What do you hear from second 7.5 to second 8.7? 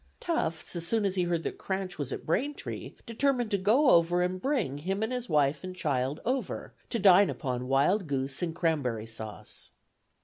wild goose, and